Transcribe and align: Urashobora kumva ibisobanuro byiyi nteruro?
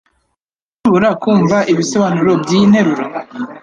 Urashobora 0.79 1.09
kumva 1.23 1.57
ibisobanuro 1.71 2.31
byiyi 2.41 2.65
nteruro? 2.71 3.05